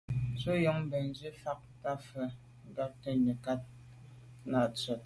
Ntù 0.33 0.51
njon 0.59 0.81
bènzwi 0.91 1.29
fa 1.41 1.51
tshwèt 2.01 2.33
nkwate 2.67 3.09
num 3.13 3.23
nekag 3.25 3.61
nà 4.49 4.61
tshwèt. 4.75 4.99